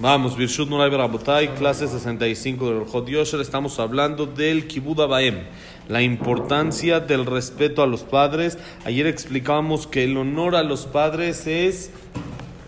[0.00, 3.40] Vamos, Birshut Nuray Barabotay, clase 65 del Jod Yosher.
[3.40, 5.40] Estamos hablando del Kibud Abaem,
[5.88, 8.58] la importancia del respeto a los padres.
[8.84, 11.90] Ayer explicábamos que el honor a los padres es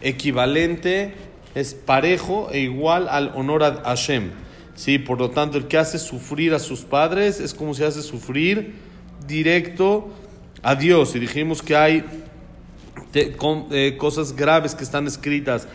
[0.00, 1.14] equivalente,
[1.54, 4.30] es parejo e igual al honor a Hashem.
[4.74, 8.02] Sí, por lo tanto, el que hace sufrir a sus padres es como si hace
[8.02, 8.74] sufrir
[9.28, 10.08] directo
[10.62, 11.14] a Dios.
[11.14, 12.04] Y dijimos que hay
[13.12, 15.68] te- con- eh, cosas graves que están escritas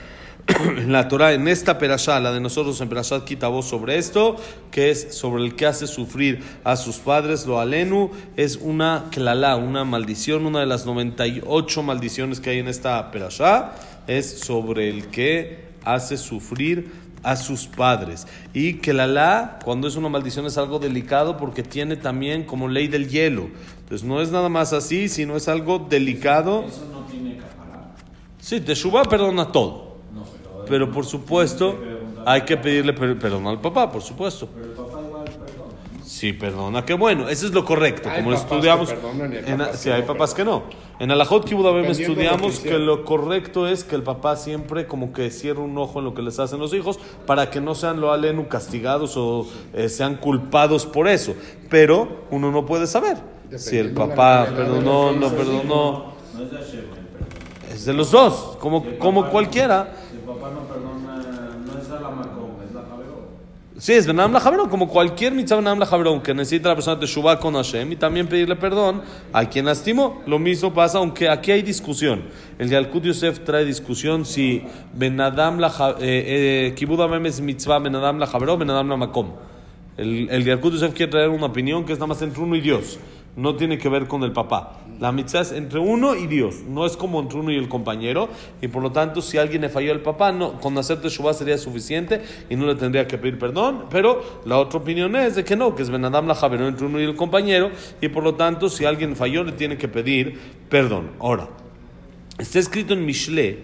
[0.48, 4.36] en la Torah, en esta perashá, la de nosotros en Perashat Kitabó sobre esto,
[4.72, 9.56] que es sobre el que hace sufrir a sus padres, lo alenu, es una klalá,
[9.56, 13.74] una maldición, una de las 98 maldiciones que hay en esta perashá,
[14.08, 18.28] es sobre el que hace sufrir a sus padres.
[18.54, 22.68] Y que la la, cuando es una maldición, es algo delicado porque tiene también como
[22.68, 23.50] ley del hielo.
[23.80, 26.66] Entonces no es nada más así, sino es algo delicado.
[26.68, 27.96] Eso no tiene capará.
[28.40, 29.85] Sí, Teshuvah perdona todo.
[30.16, 31.76] No, pero, Pero por supuesto,
[32.26, 34.48] hay que pedirle per- perdón al papá, por supuesto.
[34.54, 35.46] pero el papá igual perdona.
[36.06, 38.10] Sí, perdona, qué bueno, eso es lo correcto.
[38.10, 38.90] Hay Como lo estudiamos.
[38.90, 40.64] y hay papás sí, que hay no papás que no.
[41.00, 45.30] En Alajot Kibudabem que estudiamos que lo correcto es que el papá siempre como que
[45.30, 48.14] cierre un ojo en lo que les hacen los hijos para que no sean lo
[48.14, 51.34] alenu castigados o eh, sean culpados por eso.
[51.70, 53.18] Pero uno no puede saber
[53.58, 56.14] si el papá perdonó, no perdonó.
[56.34, 56.44] No
[57.74, 59.96] es de los dos, como, Si como cualquiera.
[60.10, 61.18] Si el papá no perdona,
[61.66, 63.28] no es a la macón, es la javeró.
[63.78, 66.96] Sí, es Benam la Javerón, como cualquier mitzvah Benam la Javerón que necesita la persona
[66.96, 69.02] de Shubá con Hashem y también pedirle perdón
[69.34, 70.24] a quien lastimó.
[70.26, 72.24] Lo mismo pasa, aunque aquí hay discusión.
[72.58, 75.68] El Yalkut Yosef trae discusión si Benadam la
[76.00, 79.34] eh, eh, Kibud es mitzvah Benadam la Javerón, Benadam la Makom.
[79.98, 82.62] El, el Yalkut Yosef quiere traer una opinión que es nada más entre uno y
[82.62, 82.98] Dios.
[83.36, 84.80] No tiene que ver con el papá.
[85.00, 86.62] La mitzvah es entre uno y Dios.
[86.68, 88.30] No es como entre uno y el compañero.
[88.62, 91.58] Y por lo tanto, si alguien le falló al papá, no, con hacer Teshuvah sería
[91.58, 93.86] suficiente y no le tendría que pedir perdón.
[93.90, 97.02] Pero la otra opinión es de que no, que es Benadam la Javerón entre uno
[97.02, 97.72] y el compañero.
[98.00, 100.40] Y por lo tanto, si alguien falló, le tiene que pedir
[100.70, 101.12] perdón.
[101.20, 101.50] Ahora,
[102.38, 103.60] está escrito en Mishle,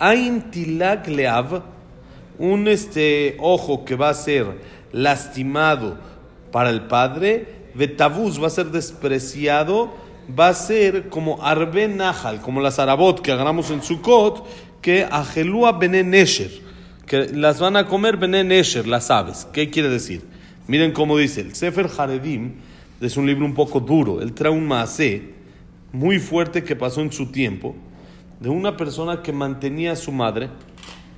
[0.00, 1.62] Ain Tilak Leav,
[2.40, 4.46] un este ojo que va a ser
[4.90, 5.96] lastimado
[6.50, 9.92] para el padre, Betabuz va a ser despreciado,
[10.38, 14.46] va a ser como Arbe Nahal, como las Arabot que agarramos en Sukkot,
[14.80, 16.50] que Ajelúa Bene Nesher,
[17.06, 19.46] que las van a comer Bene Nesher, las aves.
[19.52, 20.22] ¿Qué quiere decir?
[20.66, 22.54] Miren cómo dice, el Sefer Haredim
[23.00, 24.70] es un libro un poco duro, él trae un
[25.92, 27.74] muy fuerte que pasó en su tiempo,
[28.40, 30.50] de una persona que mantenía a su madre,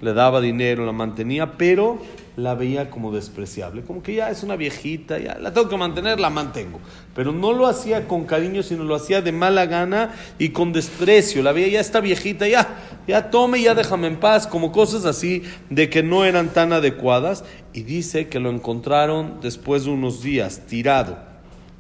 [0.01, 1.99] le daba dinero, la mantenía, pero
[2.37, 6.19] la veía como despreciable, como que ya es una viejita, ya la tengo que mantener,
[6.19, 6.81] la mantengo.
[7.15, 11.43] Pero no lo hacía con cariño, sino lo hacía de mala gana y con desprecio.
[11.43, 15.43] La veía, ya está viejita, ya, ya tome, ya déjame en paz, como cosas así
[15.71, 17.44] de que no eran tan adecuadas.
[17.73, 21.17] Y dice que lo encontraron después de unos días tirado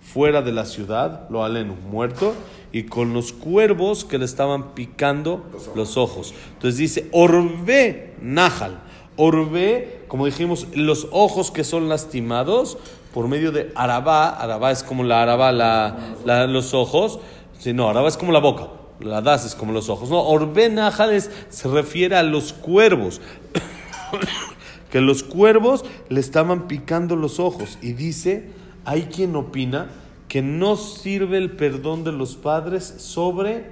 [0.00, 2.34] fuera de la ciudad, lo aleno, muerto,
[2.70, 5.44] y con los cuervos que le estaban picando
[5.74, 6.34] los ojos.
[6.52, 8.80] Entonces dice, orbe nahal.
[9.16, 12.78] Orbe, como dijimos, los ojos que son lastimados
[13.12, 14.28] por medio de arabá.
[14.28, 17.18] Arabá es como la arabá, la, los ojos.
[17.58, 18.68] Sí, no, arabá es como la boca.
[19.00, 20.10] La das es como los ojos.
[20.10, 23.20] No, orbe nahal es- se refiere a los cuervos.
[24.92, 27.76] que los cuervos le estaban picando los ojos.
[27.82, 28.50] Y dice,
[28.84, 29.90] hay quien opina
[30.28, 33.64] que no sirve el perdón de los padres sobre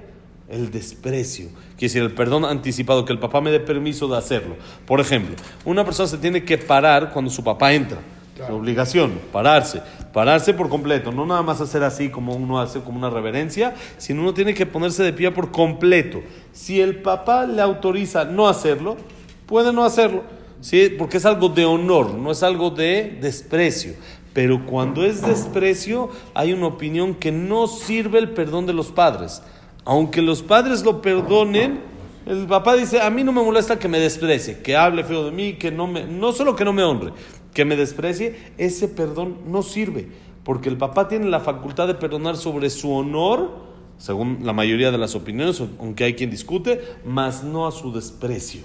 [0.53, 1.47] el desprecio.
[1.77, 4.55] Quiere decir, el perdón anticipado, que el papá me dé permiso de hacerlo.
[4.85, 7.99] Por ejemplo, una persona se tiene que parar cuando su papá entra.
[8.35, 9.81] Es obligación, pararse.
[10.11, 14.21] Pararse por completo, no nada más hacer así como uno hace, como una reverencia, sino
[14.21, 16.21] uno tiene que ponerse de pie por completo.
[16.51, 18.97] Si el papá le autoriza no hacerlo,
[19.45, 20.23] puede no hacerlo.
[20.61, 20.89] ¿sí?
[20.97, 23.93] Porque es algo de honor, no es algo de desprecio.
[24.33, 29.43] Pero cuando es desprecio, hay una opinión que no sirve el perdón de los padres.
[29.85, 31.79] Aunque los padres lo perdonen,
[32.25, 35.31] el papá dice, a mí no me molesta que me desprecie, que hable feo de
[35.31, 37.11] mí, que no me, no solo que no me honre,
[37.53, 40.07] que me desprecie, ese perdón no sirve.
[40.45, 43.51] Porque el papá tiene la facultad de perdonar sobre su honor,
[43.97, 48.61] según la mayoría de las opiniones, aunque hay quien discute, mas no a su desprecio.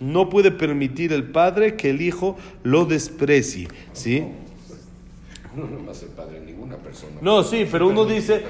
[0.00, 4.24] No puede permitir el padre que el hijo lo desprecie, ¿sí?
[5.56, 7.12] No, no más el padre, ninguna persona.
[7.20, 8.42] No, sí, pero uno dice,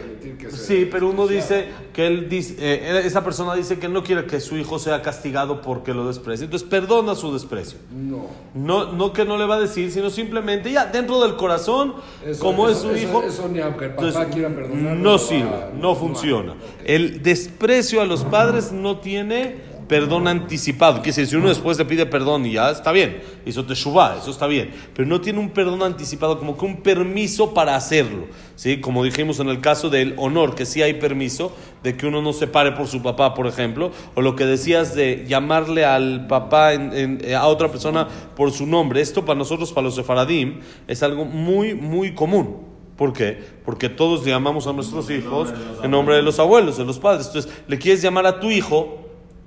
[0.51, 4.41] sí, pero uno dice que él dice, eh, esa persona dice que no quiere que
[4.41, 6.45] su hijo sea castigado porque lo desprecie.
[6.45, 7.79] Entonces perdona su desprecio.
[7.93, 8.27] No.
[8.55, 11.95] No, no que no le va a decir, sino simplemente ya dentro del corazón,
[12.25, 15.19] Eso- como es su eso- hijo, eso ni aunque el papá entonces, quiera perdonar, no
[15.19, 16.55] sirve, no no funciona.
[16.85, 21.01] El desprecio a los padres no tiene perdón anticipado.
[21.01, 24.47] Decir, si uno después le pide perdón y ya está bien, hizo teshuva, eso está
[24.47, 24.71] bien.
[24.95, 28.27] Pero no tiene un perdón anticipado, como que un permiso para hacerlo.
[28.57, 28.81] ¿sí?
[28.81, 32.33] Como dijimos en el caso del honor, que sí hay permiso de que uno no
[32.33, 33.91] se pare por su papá, por ejemplo.
[34.15, 38.67] O lo que decías de llamarle al papá en- en- a otra persona por su
[38.67, 39.01] nombre.
[39.01, 42.71] Esto para nosotros, para los sefaradim, es algo muy, muy común.
[42.97, 43.39] ¿Por qué?
[43.65, 45.49] Porque todos llamamos a nuestros hijos
[45.83, 47.27] en nombre de los abuelos, de los padres.
[47.29, 48.99] Entonces, le quieres llamar a tu hijo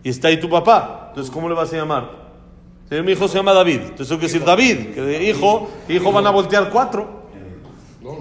[0.06, 1.08] y está ahí tu papá.
[1.10, 2.12] Entonces, ¿cómo le vas a llamar?
[2.88, 6.12] Si mi hijo se llama David, entonces tengo que decir David, que de hijo, hijo
[6.12, 7.26] van a voltear cuatro.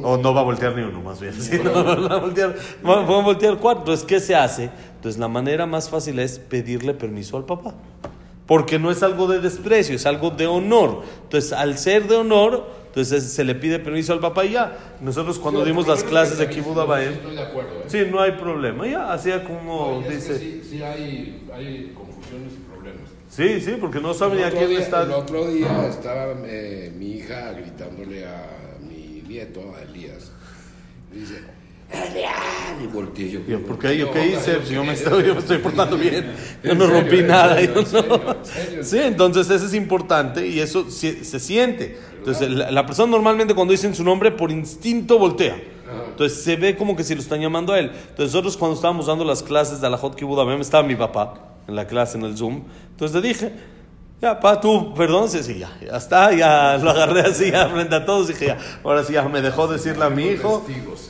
[0.03, 1.35] O no va a voltear ni uno, más bien.
[1.39, 3.81] Sí, no, van a voltear, van a voltear cuatro.
[3.81, 4.71] Entonces, ¿qué se hace?
[4.97, 7.75] Entonces, la manera más fácil es pedirle permiso al papá.
[8.47, 11.03] Porque no es algo de desprecio, es algo de honor.
[11.25, 14.79] Entonces, al ser de honor, entonces se le pide permiso al papá y ya.
[15.01, 17.71] Nosotros cuando Sí, dimos las clases de Kibbutz Abaem, Estoy de acuerdo.
[17.81, 17.85] ¿eh?
[17.89, 18.87] sí, no hay problema.
[18.87, 20.39] Ya, hacía como dice.
[20.39, 23.09] sí, sí hay, hay confusiones y problemas.
[23.29, 25.03] Sí, sí, porque no saben ni a quién día, está.
[25.03, 28.47] el otro día estaba eh, mi hija gritándole a
[28.81, 30.31] mi nieto, a Elías.
[31.13, 31.43] Dice,
[32.83, 33.41] y volteé yo.
[33.47, 33.97] Yo, ¿por qué?
[33.97, 34.59] ¿Yo qué hice?
[34.71, 36.33] Yo, me estoy, yo me estoy portando bien.
[36.63, 37.61] Yo ¿En no rompí ¿En nada.
[37.61, 38.37] yo no.
[38.83, 41.99] Sí, entonces eso es importante y eso se, se siente.
[42.19, 45.57] Entonces la, la persona normalmente cuando dicen su nombre por instinto voltea.
[46.11, 47.87] Entonces se ve como que si lo están llamando a él.
[47.87, 51.35] Entonces nosotros cuando estábamos dando las clases de la Hot Abem, estaba mi papá
[51.69, 52.63] en la clase en el Zoom.
[52.91, 53.53] Entonces le dije,
[54.23, 57.95] ya, pa, tú, perdón, sí, sí, ya, ya está, ya lo agarré así, ya frente
[57.95, 60.65] a todos, dije, ya, ahora sí, ya me dejó decirle a mi hijo.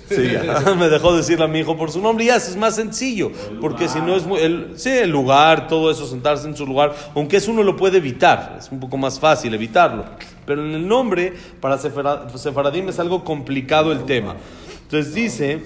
[0.09, 2.75] Sí, ya, me dejó decirle a mi hijo por su nombre ya, eso es más
[2.75, 3.31] sencillo,
[3.61, 6.93] porque si no es muy, el, sí, el lugar, todo eso, sentarse en su lugar,
[7.15, 10.05] aunque eso uno lo puede evitar, es un poco más fácil evitarlo,
[10.45, 14.35] pero en el nombre, para Sefara- Sefaradim es algo complicado el tema.
[14.83, 15.63] Entonces dice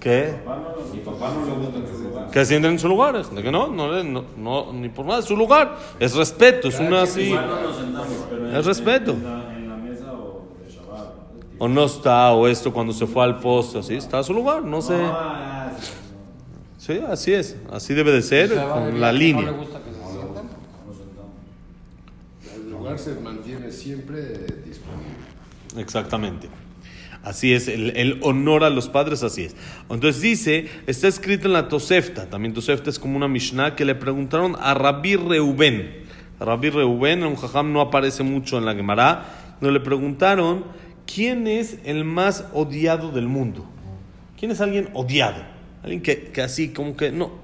[0.00, 0.34] que...
[0.92, 1.97] Mi papá no le gusta que.
[2.32, 5.06] Que se sienten en su lugar, es de que no, no, no, no, ni por
[5.06, 7.34] nada, es su lugar, es respeto, es una así,
[8.54, 9.16] Es respeto.
[11.60, 14.62] O no está, o esto cuando se fue al poste, así, está a su lugar,
[14.62, 14.94] no sé.
[15.00, 15.92] Ah, sí,
[16.78, 19.50] Sí, así es, así debe de ser, con la línea.
[19.50, 20.48] gusta que se sientan.
[22.54, 24.22] El lugar se mantiene siempre
[24.64, 25.18] disponible.
[25.76, 26.48] Exactamente.
[27.22, 29.56] Así es, el, el honor a los padres, así es.
[29.90, 33.94] Entonces dice, está escrito en la Tosefta, también Tosefta es como una Mishnah, que le
[33.94, 36.06] preguntaron a Rabbi Reuben.
[36.40, 40.64] Rabbi Reuben, un jajam no aparece mucho en la Gemara, no le preguntaron,
[41.12, 43.66] ¿quién es el más odiado del mundo?
[44.38, 45.42] ¿Quién es alguien odiado?
[45.82, 47.42] Alguien que, que así, como que, no,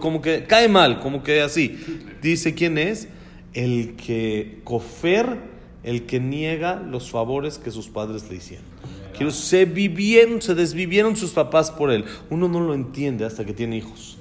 [0.00, 1.78] como que cae mal, como que así.
[2.22, 3.08] Dice, ¿quién es?
[3.52, 5.38] El que cofer,
[5.82, 8.73] el que niega los favores que sus padres le hicieron.
[9.16, 12.04] Quiero, se vivieron, se desvivieron sus papás por él.
[12.30, 14.18] Uno no lo entiende hasta que tiene hijos.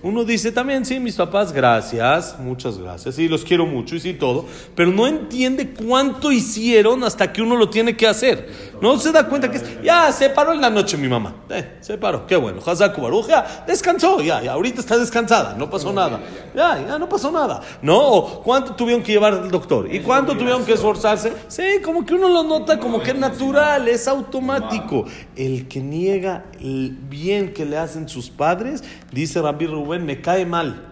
[0.00, 4.14] Uno dice también, sí, mis papás, gracias, muchas gracias, sí, los quiero mucho y sí
[4.14, 4.46] todo,
[4.76, 8.48] pero no entiende cuánto hicieron hasta que uno lo tiene que hacer.
[8.80, 11.78] No se da cuenta que es, ya, se paró en la noche mi mamá, eh,
[11.80, 15.92] se paró, qué bueno, Hazaku Baruj, ya, descansó, ya, ya, ahorita está descansada, no pasó
[15.92, 16.20] nada,
[16.54, 17.60] ya, ya, no pasó nada.
[17.82, 22.14] No, cuánto tuvieron que llevar al doctor y cuánto tuvieron que esforzarse, sí, como que
[22.14, 25.04] uno lo nota como que es natural, es automático.
[25.36, 28.82] El que niega el bien que le hacen sus padres,
[29.12, 30.84] dice Rabbi Rubén, me cae mal.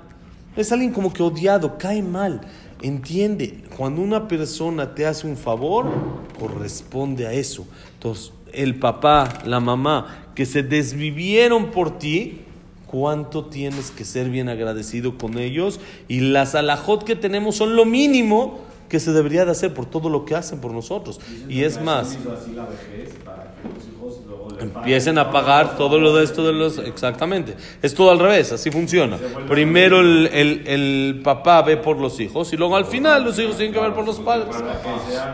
[0.56, 2.40] Es alguien como que odiado, cae mal.
[2.82, 5.86] Entiende, cuando una persona te hace un favor,
[6.39, 7.67] corresponde a eso.
[7.94, 12.43] Entonces, el papá, la mamá, que se desvivieron por ti,
[12.86, 15.81] cuánto tienes que ser bien agradecido con ellos.
[16.08, 20.08] Y las alajot que tenemos son lo mínimo que se debería de hacer por todo
[20.08, 21.20] lo que hacen por nosotros.
[21.48, 25.31] Y es más, hizo así la vejez para que los hijos luego le empiecen a
[25.31, 26.79] pagar todo lo de esto de los...
[26.79, 27.55] Exactamente.
[27.82, 29.19] Es todo al revés, así funciona.
[29.48, 33.56] Primero el, el- el papá ve por los hijos y luego al final los hijos
[33.56, 34.55] tienen que ver por los padres.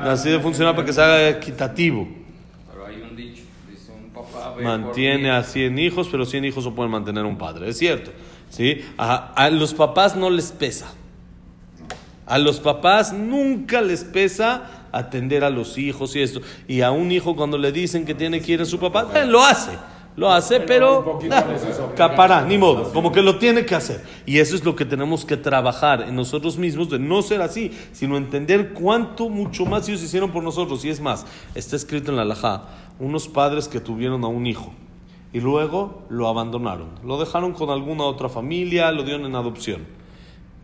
[0.02, 2.08] Así de funcionar para que se haga equitativo.
[2.72, 6.64] Pero hay un dicho, dice un papá ve Mantiene a 100 hijos, pero 100 hijos
[6.64, 7.68] no pueden mantener un padre.
[7.68, 8.10] Es cierto.
[8.50, 8.80] ¿sí?
[8.98, 10.92] A, a los papás no les pesa.
[12.26, 16.40] A los papás nunca les pesa atender a los hijos y esto.
[16.68, 19.26] Y a un hijo cuando le dicen que tiene que ir a su papá, eh,
[19.26, 19.72] lo hace.
[20.14, 21.42] Lo hace, pero nah,
[21.96, 24.04] capará, ni modo, como que lo tiene que hacer.
[24.26, 27.72] Y eso es lo que tenemos que trabajar en nosotros mismos, de no ser así,
[27.92, 30.84] sino entender cuánto mucho más ellos hicieron por nosotros.
[30.84, 31.24] Y es más,
[31.54, 32.64] está escrito en la Alajá,
[33.00, 34.74] unos padres que tuvieron a un hijo
[35.32, 36.90] y luego lo abandonaron.
[37.04, 39.86] Lo dejaron con alguna otra familia, lo dieron en adopción.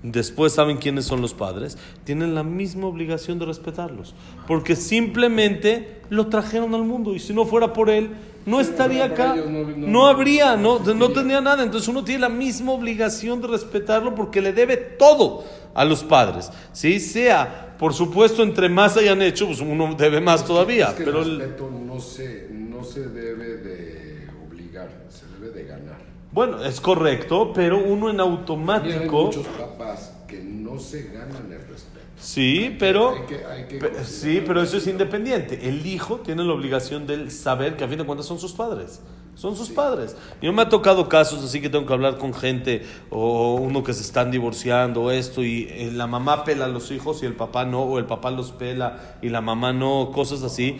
[0.02, 4.14] Después saben quiénes son los padres, tienen la misma obligación de respetarlos.
[4.46, 8.10] Porque simplemente lo trajeron al mundo y si no fuera por él,
[8.46, 9.34] no estaría acá.
[9.34, 11.62] ellos, no- no- No habría, no, no tendría nada.
[11.62, 16.50] Entonces uno tiene la misma obligación de respetarlo porque le debe todo a los padres.
[16.72, 16.98] ¿sí?
[17.00, 20.88] Sea, por supuesto, entre más hayan hecho, pues uno debe más todavía.
[20.88, 25.52] Es que pero el el- respeto no se, no se debe de obligar, se debe
[25.52, 26.07] de ganar.
[26.32, 29.24] Bueno, es correcto, pero uno en Mira, hay automático.
[29.26, 31.98] muchos papás que no se ganan el respeto.
[32.20, 35.68] Sí, pero, Hay que- hay sí, pero eso es independiente.
[35.68, 38.52] El hijo tiene la obligación de él saber que a fin de cuentas son sus
[38.52, 39.00] padres.
[39.38, 40.16] Son sus padres.
[40.42, 43.94] Yo me ha tocado casos así que tengo que hablar con gente o uno que
[43.94, 47.34] se están divorciando o esto y eh, la mamá pela a los hijos y el
[47.34, 50.78] papá no, o el papá los pela y la mamá no, cosas así.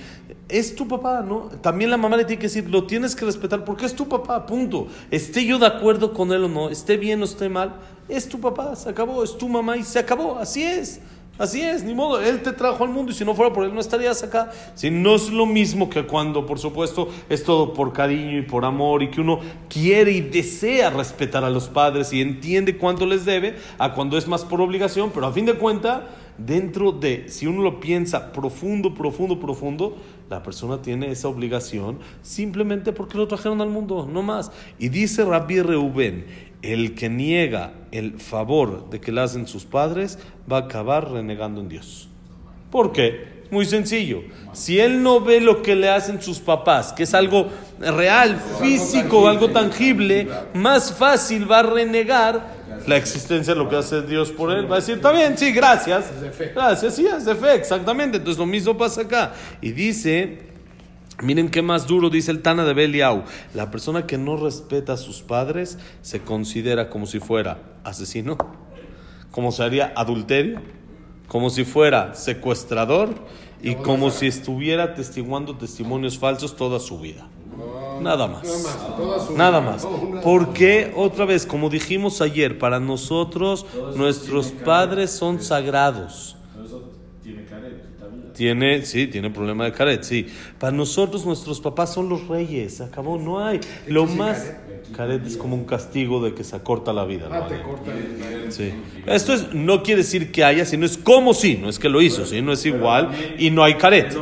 [0.49, 1.51] Es tu papá, ¿no?
[1.63, 4.45] También la mamá le tiene que decir, lo tienes que respetar porque es tu papá,
[4.45, 4.89] punto.
[5.13, 7.77] Esté yo de acuerdo con él o no, esté bien o esté mal,
[8.09, 11.01] es tu papá, se acabó, es tu mamá y se acabó, así es.
[11.39, 13.73] Así es, ni modo, Él te trajo al mundo y si no fuera por Él
[13.73, 14.51] no estarías acá.
[14.75, 18.65] Si no es lo mismo que cuando, por supuesto, es todo por cariño y por
[18.65, 23.25] amor y que uno quiere y desea respetar a los padres y entiende cuánto les
[23.25, 26.03] debe, a cuando es más por obligación, pero a fin de cuentas,
[26.39, 29.97] dentro de, si uno lo piensa profundo, profundo, profundo,
[30.31, 34.53] la persona tiene esa obligación simplemente porque lo trajeron al mundo, no más.
[34.79, 36.27] Y dice Rabbi Reuben,
[36.63, 40.19] el que niega el favor de que le hacen sus padres
[40.51, 42.09] va a acabar renegando en Dios.
[42.71, 43.39] ¿Por qué?
[43.51, 44.23] Muy sencillo.
[44.53, 47.49] Si él no ve lo que le hacen sus papás, que es algo
[47.81, 54.31] real, físico, algo tangible, más fácil va a renegar la existencia lo que hace Dios
[54.31, 54.71] por él.
[54.71, 56.07] Va a decir, está bien, sí, gracias.
[56.55, 58.19] Gracias, sí, es de fe, exactamente.
[58.19, 59.33] Entonces lo mismo pasa acá.
[59.61, 60.49] Y dice,
[61.21, 63.25] Miren qué más duro dice el Tana de Beliau.
[63.53, 68.39] La persona que no respeta a sus padres se considera como si fuera asesino,
[69.33, 70.61] como si haría adulterio,
[71.27, 73.11] como si fuera secuestrador
[73.61, 77.27] y como si estuviera testiguando testimonios falsos toda su vida.
[78.01, 78.43] Nada más.
[79.37, 86.37] Nada más, no, Porque, otra vez, como dijimos ayer, para nosotros nuestros padres son sagrados.
[88.39, 90.29] Tiene sí, tiene problema de caret, sí.
[90.61, 93.59] Para nosotros nuestros papás son los reyes, se acabó, no hay.
[93.89, 94.53] Lo más...
[94.97, 95.27] caret?
[95.27, 97.29] Es como un castigo de que se acorta la vida.
[97.29, 97.35] ¿no?
[97.35, 98.73] Ah, te el- Sí.
[99.07, 102.01] Esto es, no quiere decir que haya, sino es como si, no es que lo
[102.01, 102.41] hizo, ¿sí?
[102.41, 104.17] No es igual y no hay caret.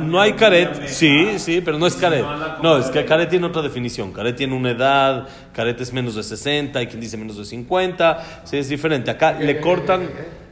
[0.00, 2.24] No hay caret, sí, sí, pero no es caret.
[2.62, 4.12] no, es que caret tiene otra definición.
[4.12, 8.42] Caret tiene una edad, caret es menos de 60, hay quien dice menos de 50,
[8.44, 9.10] sí, es diferente.
[9.10, 10.08] Acá le cortan,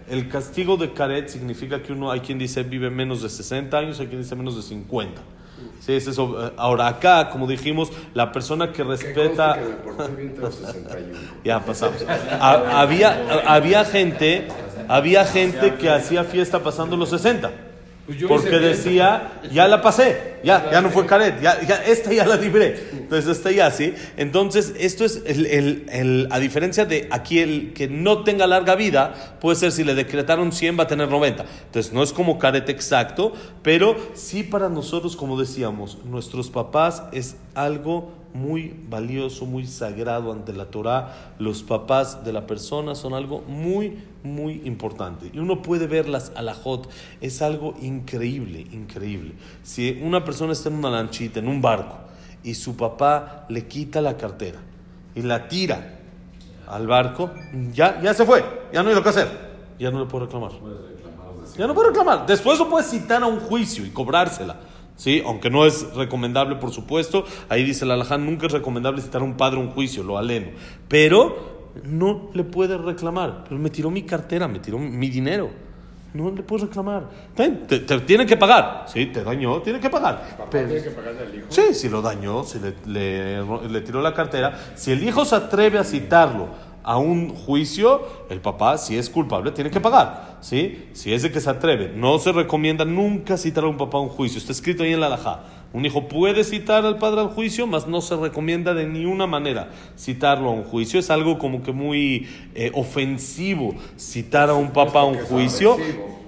[0.08, 4.00] el castigo de caret significa que uno, hay quien dice vive menos de 60 años,
[4.00, 5.20] hay quien dice menos de 50.
[5.80, 6.52] Sí, es eso.
[6.56, 9.56] Ahora acá, como dijimos, la persona que respeta...
[9.56, 11.18] conste que me porté bien, tengo 61.
[11.44, 12.04] Ya pasamos.
[12.40, 14.48] Ha- había, había gente,
[14.88, 17.50] había gente que hacía fiesta pasando los 60.
[18.06, 22.26] Pues Porque decía, ya la pasé, ya, ya no fue caret, ya, ya, esta ya
[22.26, 22.78] la libré.
[22.92, 23.94] Entonces, esta ya, ¿sí?
[24.18, 28.74] Entonces, esto es, el, el- el- a diferencia de aquí, el que no tenga larga
[28.74, 31.46] vida, puede ser si le decretaron 100, va a tener 90.
[31.66, 33.32] Entonces, no es como caret exacto,
[33.62, 40.52] pero sí para nosotros, como decíamos, nuestros papás es algo muy valioso, muy sagrado ante
[40.52, 41.34] la Torah.
[41.38, 45.30] Los papás de la persona son algo muy, muy importante.
[45.32, 46.90] Y uno puede ver las alajot,
[47.20, 49.34] es algo increíble, increíble.
[49.62, 51.98] Si una persona está en una lanchita, en un barco,
[52.42, 54.58] y su papá le quita la cartera
[55.14, 56.00] y la tira
[56.66, 57.30] al barco,
[57.72, 59.28] ya, ya se fue, ya no hay lo que hacer,
[59.78, 60.52] ya no le puede reclamar.
[61.56, 62.26] Ya no puede reclamar.
[62.26, 64.56] Después lo puede citar a un juicio y cobrársela.
[64.96, 65.22] ¿Sí?
[65.24, 67.24] Aunque no es recomendable, por supuesto.
[67.48, 70.18] Ahí dice la Alaján, nunca es recomendable citar a un padre a un juicio, lo
[70.18, 70.48] aleno.
[70.88, 73.44] Pero no le puede reclamar.
[73.48, 75.50] Pero me tiró mi cartera, me tiró mi dinero.
[76.12, 77.08] No le puedes reclamar.
[77.34, 78.84] Ten, Te, te tiene que pagar.
[78.86, 80.22] Sí, te dañó, tiene que pagar.
[80.38, 81.46] Papá Pero- tiene que pagarle al hijo.
[81.48, 85.34] Sí, si lo dañó, si le, le- le tiró la cartera, si el hijo se
[85.34, 86.48] atreve a citarlo
[86.84, 90.36] a un juicio, el papá, si es culpable, tiene que pagar.
[90.40, 90.90] ¿sí?
[90.92, 94.02] Si es de que se atreve, no se recomienda nunca citar a un papá a
[94.02, 94.38] un juicio.
[94.38, 95.40] Está escrito ahí en la alajá.
[95.74, 99.70] Un hijo puede citar al padre al juicio, mas no se recomienda de ninguna manera
[99.98, 101.00] citarlo a un juicio.
[101.00, 105.76] Es algo como que muy eh, ofensivo citar a un papá a un juicio,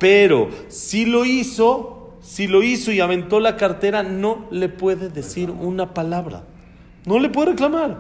[0.01, 5.51] pero si lo hizo, si lo hizo y aventó la cartera, no le puede decir
[5.51, 6.43] una palabra.
[7.05, 7.99] No le puede reclamar.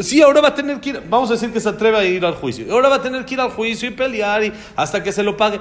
[0.00, 2.24] Sí, ahora va a tener que ir, vamos a decir que se atreve a ir
[2.24, 2.72] al juicio.
[2.72, 5.36] Ahora va a tener que ir al juicio y pelear y hasta que se lo
[5.36, 5.60] pague.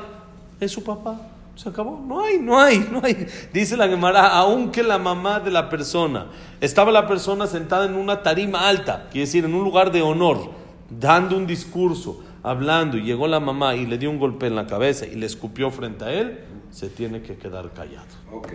[0.60, 1.33] Es su papá.
[1.56, 2.02] Se acabó.
[2.06, 3.28] No hay, no hay, no hay.
[3.54, 6.28] Dice la Gemara, aunque la mamá de la persona,
[6.60, 10.50] estaba la persona sentada en una tarima alta, quiere decir, en un lugar de honor,
[10.90, 14.68] dando un discurso hablando y llegó la mamá y le dio un golpe en la
[14.68, 16.40] cabeza y le escupió frente a él,
[16.72, 18.08] se tiene que quedar callado.
[18.32, 18.52] Ok.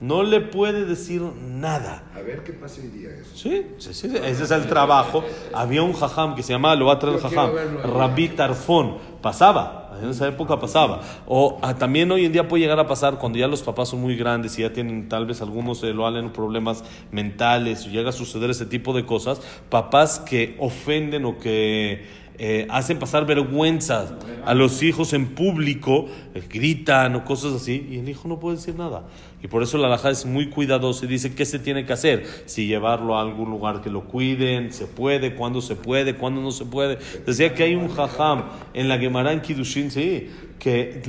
[0.00, 2.04] No le puede decir nada.
[2.14, 3.30] A ver qué pasa hoy día eso.
[3.34, 5.24] Sí, sí, sí, ese es el trabajo.
[5.54, 7.50] Había un jajam que se llamaba, lo va a traer el jajam.
[7.82, 8.98] Rabbi Tarfón.
[9.22, 11.00] Pasaba, en esa época pasaba.
[11.26, 14.00] O ah, también hoy en día puede llegar a pasar cuando ya los papás son
[14.00, 18.12] muy grandes y ya tienen tal vez algunos eh, lo problemas mentales, o llega a
[18.12, 19.40] suceder ese tipo de cosas.
[19.68, 26.42] Papás que ofenden o que eh, hacen pasar vergüenza a los hijos en público, eh,
[26.48, 29.04] gritan o cosas así, y el hijo no puede decir nada.
[29.42, 32.26] Y por eso la alhaja es muy cuidadosa y dice qué se tiene que hacer.
[32.46, 36.50] Si llevarlo a algún lugar que lo cuiden, se puede, cuándo se puede, cuándo no
[36.50, 36.98] se puede.
[37.26, 41.02] Decía que hay un jajam en la Gemara en Kiddushin, sí, que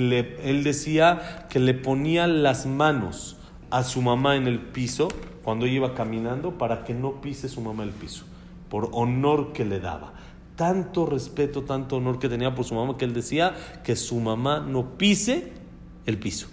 [0.43, 3.37] él decía que le ponía las manos
[3.71, 5.07] a su mamá en el piso
[5.43, 8.25] cuando iba caminando para que no pise su mamá el piso,
[8.69, 10.13] por honor que le daba.
[10.55, 14.59] Tanto respeto, tanto honor que tenía por su mamá que él decía que su mamá
[14.59, 15.51] no pise
[16.05, 16.47] el piso.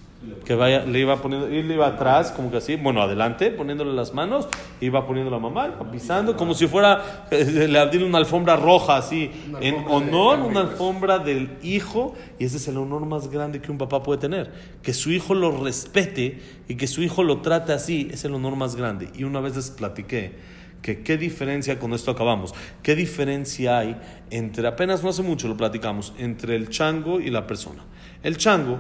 [0.45, 4.15] Que vaya, le iba poniendo, él iba atrás, como que así, bueno, adelante, poniéndole las
[4.15, 4.47] manos,
[4.81, 9.33] iba poniendo la mamá, iba pisando, como si fuera, le abrir una alfombra roja, así,
[9.61, 13.79] en honor, una alfombra del hijo, y ese es el honor más grande que un
[13.79, 14.53] papá puede tener.
[14.81, 18.55] Que su hijo lo respete y que su hijo lo trate así, es el honor
[18.55, 19.11] más grande.
[19.17, 20.37] Y una vez les platiqué
[20.83, 23.97] que qué diferencia, con esto acabamos, qué diferencia hay
[24.31, 27.85] entre, apenas no hace mucho lo platicamos, entre el chango y la persona.
[28.23, 28.79] El chango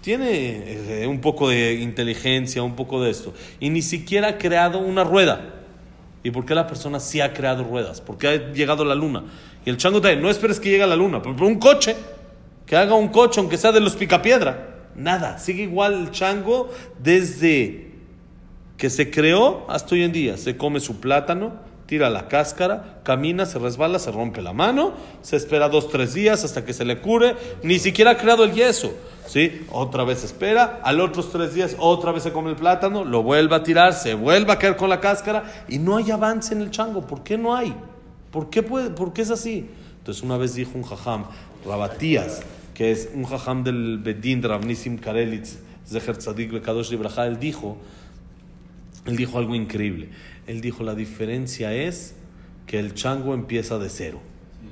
[0.00, 4.78] tiene eh, un poco de inteligencia, un poco de esto, y ni siquiera ha creado
[4.78, 5.58] una rueda.
[6.24, 8.00] ¿Y por qué la persona sí ha creado ruedas?
[8.00, 9.24] Porque ha llegado la luna.
[9.64, 11.96] Y el chango también, no esperes que llegue a la luna, pero un coche,
[12.64, 14.88] que haga un coche, aunque sea de los picapiedra.
[14.94, 17.91] Nada, sigue igual el chango desde
[18.82, 20.36] que se creó hasta hoy en día.
[20.36, 21.52] Se come su plátano,
[21.86, 26.42] tira la cáscara, camina, se resbala, se rompe la mano, se espera dos, tres días
[26.42, 28.92] hasta que se le cure, ni siquiera ha creado el yeso.
[29.28, 29.64] ¿sí?
[29.70, 33.54] Otra vez espera, al otros tres días otra vez se come el plátano, lo vuelve
[33.54, 36.72] a tirar, se vuelve a caer con la cáscara y no hay avance en el
[36.72, 37.06] chango.
[37.06, 37.72] ¿Por qué no hay?
[38.32, 39.70] ¿Por qué, puede, por qué es así?
[39.98, 41.26] Entonces una vez dijo un jajam,
[41.64, 42.42] Rabatías,
[42.74, 47.78] que es un jajam del Bedín de Ravnissim Karelitz, Zeher Tzadik Bekadosh Libraja, él dijo,
[49.06, 50.10] él dijo algo increíble.
[50.46, 52.14] Él dijo, la diferencia es
[52.66, 54.20] que el chango empieza de cero.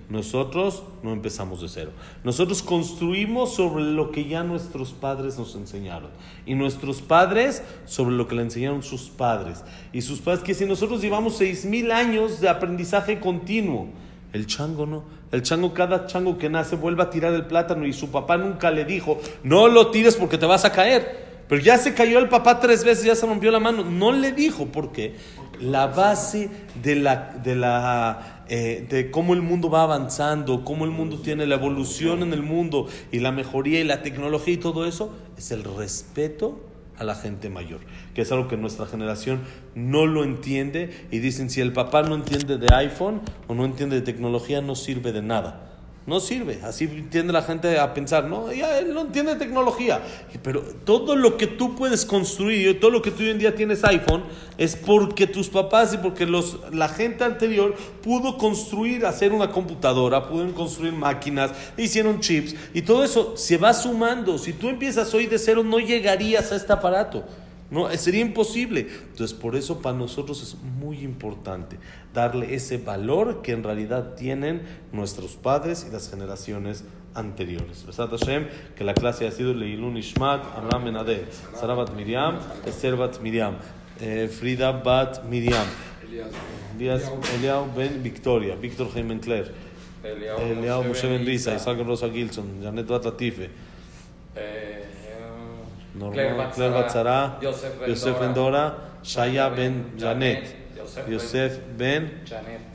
[0.09, 1.93] Nosotros no empezamos de cero.
[2.25, 6.11] Nosotros construimos sobre lo que ya nuestros padres nos enseñaron.
[6.47, 9.65] Y nuestros padres sobre lo que le enseñaron sus padres.
[9.93, 13.89] Y sus padres, que si nosotros llevamos seis mil años de aprendizaje continuo,
[14.33, 15.05] el chango no.
[15.31, 18.73] El chango, cada chango que nace vuelve a tirar el plátano y su papá nunca
[18.73, 21.30] le dijo, no lo tires porque te vas a caer.
[21.51, 23.83] Pero ya se cayó el papá tres veces, ya se rompió la mano.
[23.83, 25.17] No le dijo, ¿por qué?
[25.61, 26.49] La base
[26.81, 31.49] de, la, de, la, eh, de cómo el mundo va avanzando, cómo el mundo tiene
[31.49, 35.51] la evolución en el mundo y la mejoría y la tecnología y todo eso, es
[35.51, 36.61] el respeto
[36.97, 37.81] a la gente mayor,
[38.15, 39.41] que es algo que nuestra generación
[39.75, 43.97] no lo entiende y dicen si el papá no entiende de iPhone o no entiende
[43.97, 45.70] de tecnología no sirve de nada.
[46.07, 50.01] No sirve, así tiende la gente a pensar, no, ya él no entiende de tecnología,
[50.43, 53.85] pero todo lo que tú puedes construir, todo lo que tú hoy en día tienes
[53.85, 54.25] iPhone,
[54.57, 60.27] es porque tus papás y porque los, la gente anterior pudo construir, hacer una computadora,
[60.27, 64.39] pudieron construir máquinas, hicieron chips, y todo eso se va sumando.
[64.39, 67.25] Si tú empiezas hoy de cero, no llegarías a este aparato.
[67.71, 68.89] No, sería imposible.
[69.11, 71.79] Entonces, por eso para nosotros es muy importante
[72.13, 77.87] darle ese valor que en realidad tienen nuestros padres y las generaciones anteriores.
[77.87, 81.27] Besat Hashem, que la clase ha sido Leilun Ishmat, Abraham Benadeh,
[81.59, 83.55] Sara Bat Miriam, Esther Bat Miriam,
[84.01, 85.67] eh, Frida Bat Miriam,
[86.79, 89.53] Eliao Ben Victoria, Víctor Jaime Claire,
[90.03, 93.70] Eliao Moshe Ben Risa, Isaac Rosa Gilson, Janet Bat Latife, Eh,
[96.01, 100.45] Normal, Claire Batzara, Yosef Yosef Ben Dora, Shaya Ben Janet,
[101.09, 102.25] Yosef Ben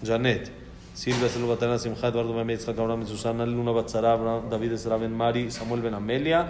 [0.03, 0.51] Janet.
[0.95, 5.51] Silvia Batana Simcha, Eduardo Ben Yitzhak, Abraham Ben Susana, Luna Batzara, David Ezra Ben Mari,
[5.51, 6.47] Samuel Ben Amelia,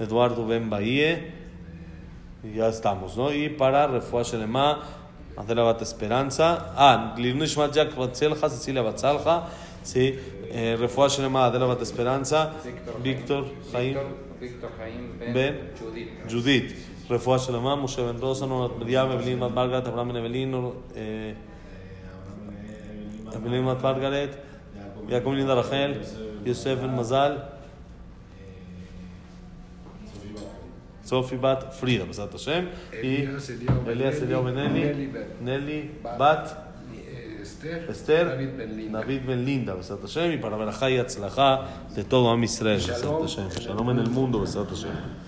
[0.00, 1.32] Eduardo Ben Bahie,
[2.42, 3.32] ya estamos, ¿no?
[3.32, 4.82] Y para Refuah Shelema,
[5.36, 9.44] Adela Bat Esperanza, ah, Lilun Ishmat Jack Batzelja, Cecilia Batzalja,
[9.84, 10.18] sí,
[10.50, 12.54] eh, Refuah Shelema, Adela Bat Esperanza,
[13.04, 14.25] Víctor Jaim.
[14.40, 15.52] ויקטור חיים בן
[16.28, 16.72] ג'ודית.
[17.10, 21.32] רפואה שלמה, משה בן רוסון, עונת מדיאל, אבלין בת מרגלט, אברהם בן אבלין, אה,
[23.36, 24.36] אבלין בת מרגלט,
[25.08, 25.92] יעקב לינה רחל,
[26.44, 27.36] יוסף בן מזל,
[31.02, 32.64] צופי בת פרידה, בעזרת השם,
[33.86, 35.08] אליאס אליהו בן נלי,
[35.40, 36.65] נלי בת.
[37.56, 37.90] Esther.
[37.90, 38.98] Esther, David Ben Linda.
[39.00, 43.02] David Ben Linda, Besat Hashem, y para Berajá y Atzlajá de todo Am Israel, Besat.
[43.02, 43.48] Hashem.
[43.48, 45.25] Shalom en el mundo, Besat Hashem.